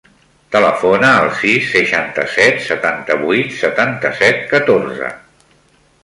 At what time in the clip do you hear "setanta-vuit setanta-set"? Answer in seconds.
2.69-4.41